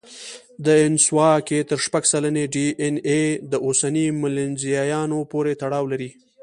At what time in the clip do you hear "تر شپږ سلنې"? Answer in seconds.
1.69-2.43